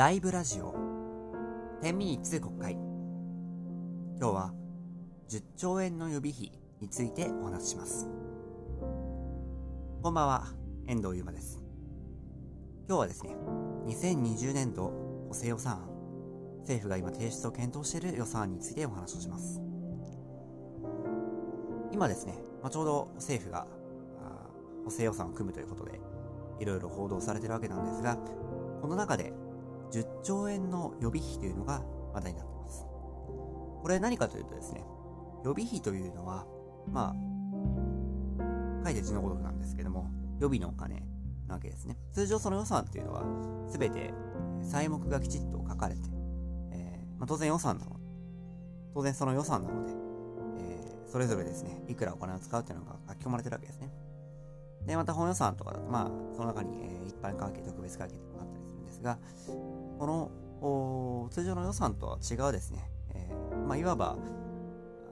[0.00, 0.72] ライブラジオ。
[1.82, 2.72] 10ミニツ国会。
[2.72, 4.54] 今日は
[5.28, 8.08] 10兆円の予備費についてお話しします。
[10.02, 10.46] こんばんは
[10.86, 11.62] 遠藤優馬です。
[12.88, 13.36] 今日はですね
[13.88, 14.90] 2020年度
[15.28, 15.80] 補正予算案
[16.60, 19.60] 政府が今提出を検討している予算案についてお話をします。
[21.92, 23.66] 今ですね、まあ、ちょうど政府が
[24.82, 26.00] 補正予算を組むということで
[26.58, 28.16] いろいろ報道されてるわけなんですが
[28.80, 29.34] この中で
[29.90, 32.86] 10兆円の予備費というのが話題になっています。
[33.82, 34.84] これ何かというとですね、
[35.44, 36.46] 予備費というのは、
[36.86, 41.02] まあ、書いて字のごとくなんですけども、予備のお金
[41.46, 41.96] なわけですね。
[42.12, 43.24] 通常その予算っていうのは、
[43.68, 44.12] すべて
[44.62, 46.00] 細目がきちっと書かれて、
[46.72, 47.96] えー、まあ、当然予算なの
[48.94, 49.92] 当然その予算なので、
[50.58, 53.90] えー、それぞれですね、いくらお金を使うっていうのが書き込まれてるわけですね。
[54.86, 59.18] で、また本予算とかだと、まあ、その中に、えー、一般会計、特別会計とかあったりするんですが、
[60.00, 64.16] この通常の予算とは違うですね、えー、まあ、いわば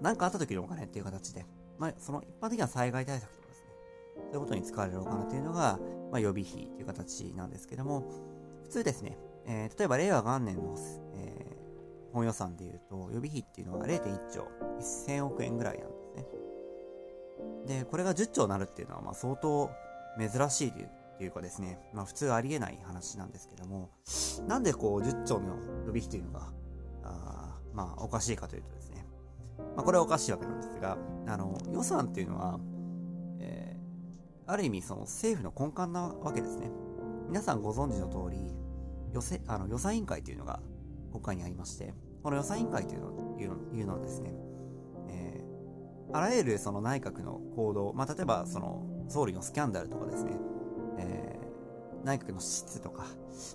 [0.00, 1.46] 何かあった時のお金っていう形で、
[1.78, 3.66] まあ、その一般的な災害対策とかですね、
[4.16, 5.78] そういうことに使われるお金というのが、
[6.10, 8.02] まあ、予備費という形なんですけども、
[8.64, 9.16] 普通ですね、
[9.46, 10.76] えー、例えば令和元年の、
[11.14, 14.48] えー、本予算でいうと、予備費っていうのが0.1兆
[14.80, 15.94] 1000億円ぐらいなんで
[17.68, 17.78] すね。
[17.78, 19.70] で、これが10兆になるっていうのは、まあ、相当
[20.18, 20.90] 珍しいという
[21.22, 23.90] っていうかですね、まあ普通ありえない話なんですけども、
[24.48, 26.52] なんでこう10兆の予備費というのが、
[27.04, 29.06] あまあおかしいかというとですね、
[29.76, 32.58] まあこれはおかしいわけなんですが、あの予算っていうのは、
[33.38, 36.72] えー、ある意味その政府の根幹なわけですね。
[37.28, 38.52] 皆さんご存知の通り、
[39.12, 40.60] 予せあの予算委員会というのが
[41.12, 44.34] 国会にありまして、この予算委員会というのいういうのはですね、
[45.08, 50.32] えー、あらゆるその内閣の行動、まあ、例えばその総理のスキャンダルとかですね、
[51.02, 53.08] えー、内閣の質とか、ま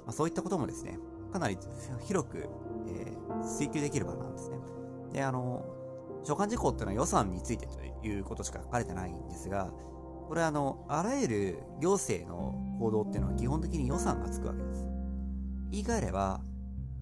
[0.09, 0.99] あ、そういったこともですね、
[1.31, 1.57] かなり
[2.05, 2.49] 広く、
[2.87, 4.57] えー、追求できる場なんですね。
[5.13, 5.65] で、あの、
[6.23, 9.71] 所管事項っていうのは予算についてということしか書かれてないんですが、
[10.27, 14.85] これはあの、あらゆる行政の行動っていうのは基本的に予算がつくわけです。
[15.71, 16.41] 言い換えれば、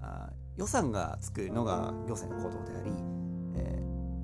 [0.01, 2.91] あ予算がつくのが行政の行動であり、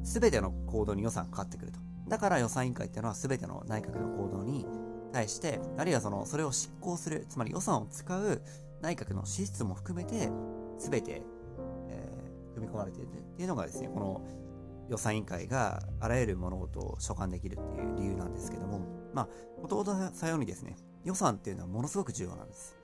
[0.03, 1.79] す、え、べ、ての行動に予算がかかってくると。
[2.07, 4.65] だから予算委員会っていうのはすべての内閣の行動に
[5.11, 8.41] 対して、あるいはその、それを執行する、つまり予算を使う
[8.81, 10.29] 内閣の支出も含めて、
[10.79, 11.21] すべて、
[11.89, 14.21] えー、組み込まれているっていうのがですね、この
[14.89, 18.81] 予算委員会があらゆる物事を所管できるっていう理由なんですけども、
[19.13, 22.77] まあ、もともとさようにですね、予算っていうのはものすごく重要なんです。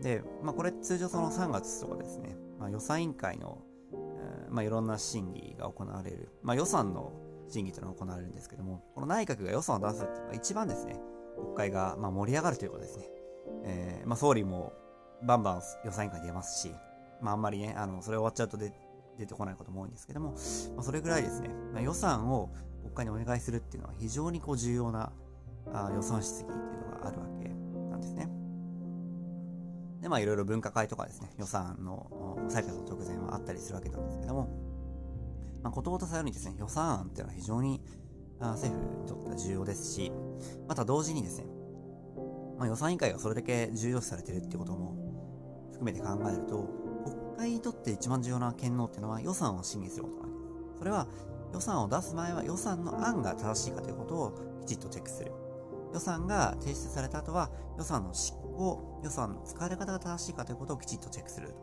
[0.00, 7.12] で、まあ、これ通常その3月とかですね、まあ、予算委員会の、え、まあ、いろんな審議が行われる、まあ、予算の
[7.48, 10.98] 審議というのが行われるんですけども、この内閣が予算を出すっていうのが一番ですね、
[11.36, 13.08] 国会が、ま、盛り上がるということですね。
[13.64, 14.72] えー、まあ、総理も
[15.22, 16.72] バンバン予算委員会出ますし、
[17.20, 18.70] まあ、あんまりね、あの、それ終わっちゃうと出
[19.26, 20.32] てこないことも多いんですけども、
[20.74, 22.50] まあ、それぐらいですね、まあ、予算を
[22.82, 25.12] 国会にお願いするっていうのは非常にこう重要な
[25.72, 27.48] あ予算質疑っていうのがあるわけ
[27.90, 28.28] なんですね。
[30.02, 34.50] で、まあいろいろ分科会とかですね、予算の採決の直前はあったりするわけなんですけども、
[35.62, 37.82] まあ、ことごとさようにですね、予算案っていうのは非常に
[38.52, 40.12] 政府にとっては重要ですし、
[40.68, 41.46] また同時にですね、
[42.58, 44.94] まあ、予算委員会がそれだけ重要視されてるってことも
[45.72, 46.68] 含めて考えると、
[47.04, 50.44] 国会にとって一番重要な権能っていうのは予算を審議することなんです。
[50.78, 51.06] それは
[51.52, 54.32] 予算を出す前は予算の案が正しいかということを
[54.66, 55.32] きちっとチェックする。
[55.92, 61.54] 予算が提出された後は予算の執行、予算の使われ方が正しいかということをきちっとチェックすると。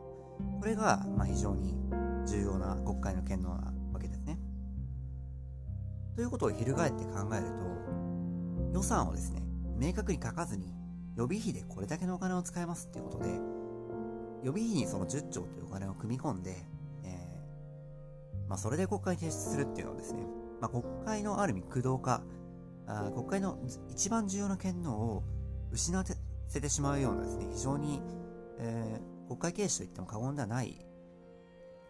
[0.59, 1.75] これがまあ非常に
[2.25, 4.39] 重要な国会の権能なわけですね
[6.15, 9.43] ということを翻って考えると、予算をですね、
[9.77, 10.73] 明確に書かずに、
[11.15, 13.29] 予備費でこれだけのお金を使いますっていうことで、
[14.43, 16.55] 予備費にその10兆というお金を組み込んで、
[17.03, 20.23] えー、まあ、それで国会に提出するっていうのはですね、
[20.59, 22.23] まあ、国会のある意味駆動化、
[22.87, 23.57] あ国会の
[23.89, 25.23] 一番重要な権能を
[25.71, 26.03] 失わ
[26.47, 28.01] せてしまうようなですね、非常に、
[28.59, 30.85] えー、国会軽視といっても過言ではない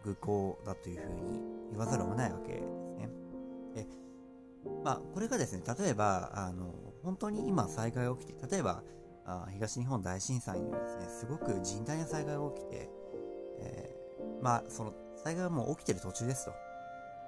[0.03, 1.41] 愚行だというふうに
[1.71, 2.63] 言わざるを得ないわけです
[2.97, 3.09] ね。
[3.75, 4.00] で
[4.83, 6.73] まあ、これがですね、例えば、あの、
[7.03, 8.83] 本当に今災害が起きて、例えば、
[9.25, 12.89] あ東日本大震災にですね、すごく甚大な災害が起きて、
[13.59, 14.93] えー、まあ、その、
[15.23, 16.51] 災害はもう起きてる途中ですと。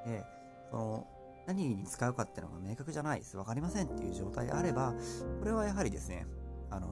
[0.06, 0.24] で、
[0.72, 1.08] その、
[1.46, 3.38] 何に使うかっていうのが明確じゃないです。
[3.38, 4.94] わかりませんっていう状態であれば、
[5.40, 6.26] これはやはりですね、
[6.70, 6.88] あの、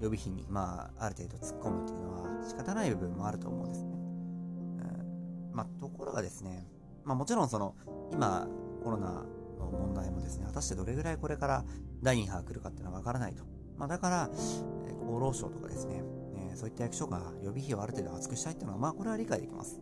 [0.00, 3.90] 予備費に、まあ、ある程度突っ込むっていうのは仕方ない部分もあると思うんですね。
[5.50, 6.66] うん、まあ、ところがですね、
[7.04, 7.74] まあもちろんその、
[8.12, 8.48] 今、
[8.82, 9.24] コロナ
[9.58, 11.64] の問題もですね、果たしてどれぐらいこれから
[12.02, 13.44] 第2波が来るかっていうのはわからないと。
[13.76, 14.30] まあ、だから、
[14.86, 16.02] え、厚労省とかですね、
[16.52, 19.80] えそういった役所が予備費をある程度厚くしたいっていうのは、まあこれは理解できます。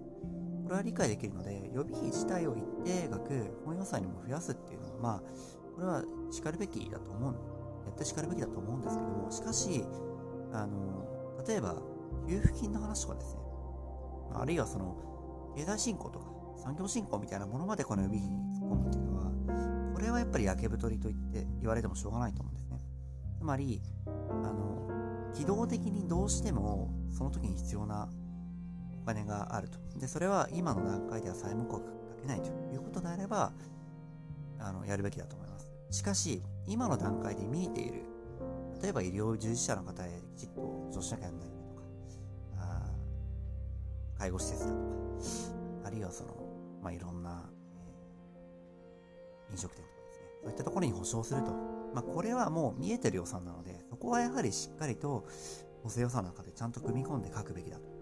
[0.64, 5.22] これは理解できるので、予備費自体を一定額本予算にも増やすっていうのは、まあ、
[5.74, 7.34] これは叱るべきだと思う、
[7.86, 9.84] やって叱るべきだと思うんですけども、しかし、
[10.52, 11.06] あの、
[11.46, 11.76] 例えば、
[12.28, 13.40] 給付金の話とかですね、
[14.34, 14.96] あるいはその、
[15.56, 16.26] 経済振興とか、
[16.56, 19.11] 産業振興みたいなものまでこの予備費に突っ込むっていうのは、
[19.94, 22.80] これはやっぱり焼け太りと言って言われてもしょうがないと思うんですね。
[23.38, 24.10] つまり、あ
[24.52, 24.88] の、
[25.34, 28.08] 機動的にどうしてもその時に必要な
[29.02, 29.78] お金があると。
[29.98, 31.90] で、それは今の段階では債務国か
[32.20, 33.52] けないということであれば、
[34.58, 35.68] あの、やるべきだと思います。
[35.90, 38.04] しかし、今の段階で見えている、
[38.80, 41.82] 例えば医療従事者の方へきちっと助手しなきゃならないとか、
[42.58, 42.90] あ
[44.18, 44.82] 介護施設だとか、
[45.84, 46.34] あるいはその、
[46.82, 47.50] まあ、いろんな、
[49.52, 51.52] 飲食店とかですね、そういったところに保証すると。
[51.94, 55.26] まあ、これはもう見えてる予算なので、そこはやはりしっかりと
[55.82, 57.92] 補正予算の中でちゃんと組み込んで書くべきだと。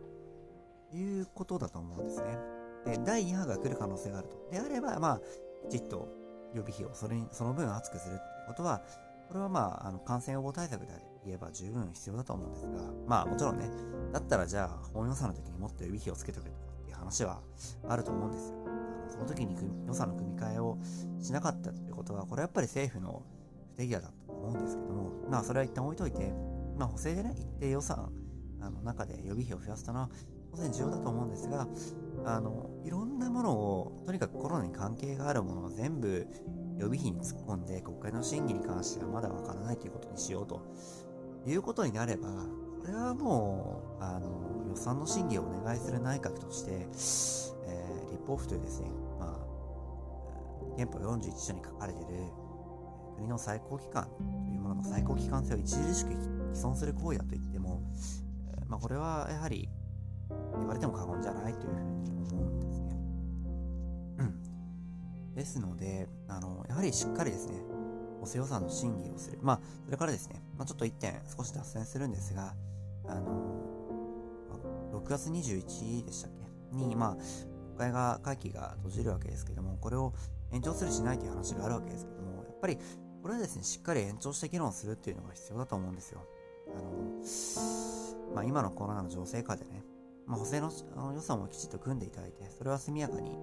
[0.93, 2.38] いうことだと思うんですね。
[2.85, 4.49] で、第2波が来る可能性があると。
[4.50, 5.20] であれば、まあ、
[5.69, 6.08] きちっと
[6.55, 8.82] 予備費をそれに、その分厚くするってことは、
[9.29, 10.93] これはまあ、あの、感染予防対策で
[11.25, 12.70] 言えば十分必要だと思うんですが、
[13.06, 13.70] まあもちろんね、
[14.12, 17.41] だったらじゃあ、本予算の時にもっと予備費をつけておけとかっていう話は
[17.88, 18.80] あると思うんですよ。
[19.11, 20.79] その時に予算の組み替えを
[21.21, 23.23] しなかったっていうことは、これはやっぱり政府の
[23.77, 26.33] 不手際だと思うんですけども、まあそれは一旦置いといて、
[26.77, 28.11] まあ補正でね、一定予算
[28.61, 30.11] あの中で予備費を増やすというのは、
[30.53, 31.67] 当然重要だと思うんですが、
[32.25, 36.27] あの、いろんなものを、とにかくコロナに関係があるものを全部
[36.79, 40.61] 予備費に突っ込んで、国会の審議に関してはまだわからないということにしようと。
[41.47, 42.29] いうことになれば、
[42.81, 46.87] これはもう、あの、予算の審議をお願いする内閣として、
[47.67, 49.38] えー、立法府というですね、ま
[50.75, 52.25] あ、憲法41条に書かれている、
[53.17, 57.82] 国の最高機関というものの最高機関性を著しく毀損する行為だと言っても、
[58.67, 59.69] まあ、これはやはり
[60.59, 61.81] 言われても過言じゃないというふう
[62.23, 62.97] に思うんですね。
[64.19, 65.35] うん。
[65.35, 67.55] ですので、あの、やはりしっかりですね、
[68.21, 69.38] 補正予算の審議をする。
[69.43, 72.55] まあ、それからですね、まあ、ちょっと一点少し脱線するんですが、
[73.09, 73.61] あの、
[74.93, 76.31] 6月21日でしたっ
[76.73, 76.77] け？
[76.77, 77.50] に、まあ、
[77.81, 80.12] 会が、会期が閉じるわけですけども、これを
[80.53, 82.79] 延長するしないという話があるわけですけども、やっぱり、
[83.23, 86.21] これはですね、しっかり延長して議論するっていうのが必要だと思うんですよ。
[86.75, 89.85] あの、まあ、今のコロナの情勢下でね、
[90.27, 90.71] まあ、補正の
[91.15, 93.38] 予算をきちっと組んでいただいて、それは速やかに、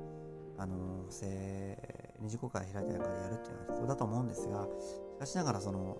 [0.57, 4.67] あの、補正、二次国会開いた中でやるっていうのは必要だと思うんですが、
[5.15, 5.97] しかしながらその、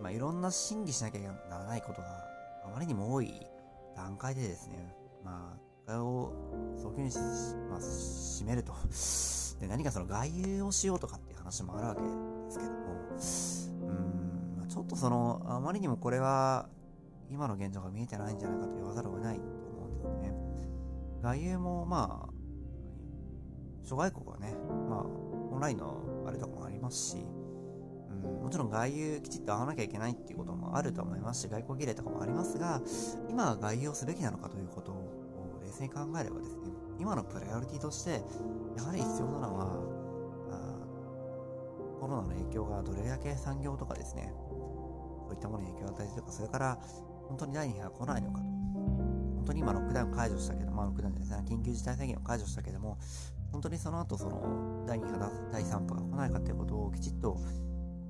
[0.00, 2.08] まあ、いろんな審議しなきゃならないことが
[2.64, 3.32] あまりにも多い
[3.96, 4.94] 段階でですね、
[5.24, 6.32] まあ、これを
[6.78, 7.10] 早急に
[7.68, 8.72] まあ、締めると。
[9.60, 12.06] で、何かその外遊をしようとかっていう話もあるわけで
[12.50, 12.78] すけども、
[14.62, 16.68] うん、ちょっとその、あまりにもこれは、
[17.30, 20.34] 今の現状が見えてないんじゃないかと言わざるを得ないと思うんですよね。
[21.22, 22.34] 外遊もまあ、
[23.82, 24.54] 諸外国はね、
[24.88, 25.00] まあ、
[25.52, 27.18] オンラインのあれとかもありますし、
[28.10, 32.80] うん、もちろん外遊きちっと会わなきゃいけないっていうこともあると思いますし、外交儀礼とかもありますが、
[33.28, 34.92] 今は外遊をすべきなのかということ
[35.74, 38.22] 冷静に考えればですね、今のプライオリティとして、
[38.76, 39.66] やはり必要なのは、
[42.00, 44.32] コロナの影響がどれだけ産業とかですね、
[45.26, 46.78] そういったものに影響を与えているか、それから
[47.28, 48.44] 本当に第2波が来ないのかと。
[48.44, 52.98] 本当に今ロックダウン解除したけど、まあロックダウンじゃない緊急事態宣言を解除したけども、
[53.52, 57.34] 本当にその後その第2波、第3波が来ないかということをきちっと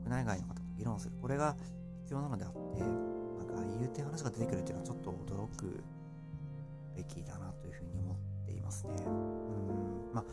[0.03, 1.17] 国内外の方と議論する。
[1.21, 1.57] これが
[2.03, 5.83] 必要なのであって、なんか外遊って話が出てくるっていうのはちょっと驚く
[6.97, 8.95] べきだなというふうに思っていますね。
[9.07, 10.15] うん。
[10.15, 10.25] まあ、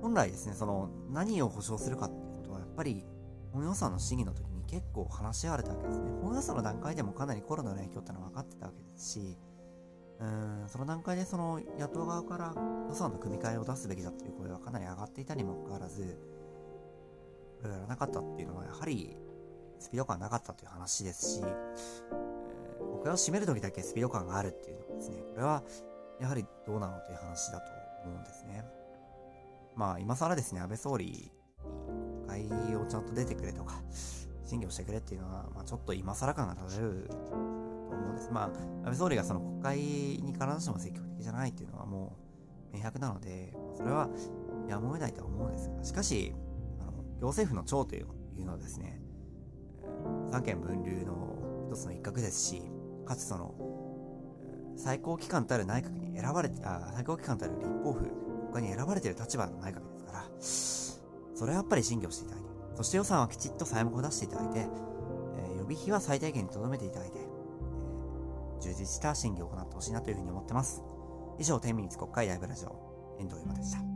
[0.00, 3.04] 本来ですね、その何を保証するかっていうことはやっぱり
[3.52, 6.10] 本予算の審議の時に結構話し合われたわけですね。
[6.22, 9.38] 本予算の段階でもかなりコロナの影響ってのは分かってたわけですし、
[10.20, 12.54] うんその段階でその野党側から
[12.88, 16.18] 予算の組み替えを出すべきだっていう声はかなり上がっていたにもかかわらず、
[17.60, 19.16] これやらなかったっていうのはやはり
[19.78, 25.62] スピード感なかったという話ですし、えー、国会を締める時だけスピード感があるっていうのはですね、これは
[26.20, 27.72] やはりどうなのという話だと
[28.04, 28.64] 思うんですね。
[29.74, 31.32] まあ今更ですね、安倍総理に
[32.26, 33.82] 国会をちゃんと出てくれとか、
[34.44, 37.34] 審議をしてくれっていうのは、まあちょっと今更感が漂うと
[37.94, 38.30] 思うんです。
[38.30, 42.16] まあ、安倍総理がその国会に必ずしも積極的じゃないっていうのはも
[42.72, 44.08] う明白なので、それは
[44.68, 46.34] やむを得ないとは思うんですが、しかし、
[46.80, 48.06] あの行政府の長という
[48.44, 49.00] のはですね、
[50.30, 52.62] 三権分立の一つの一角ですし、
[53.04, 53.54] かつその、
[54.76, 58.10] 最高機関たる内閣に選ばれて、あ最高機関たる立法府、
[58.52, 67.18] 他に選ばれている立場の内閣ですから、それはやっぱり審議をしていただいて、そして予算はきちっと債務を出していただいて、えー、予備費は最低限にとどめていただいて、
[68.60, 70.82] 充実した審議を行ってほしいなというふうに思ってます。
[71.38, 73.93] 以上、天民日国会ライブラジオ、遠藤優馬でした。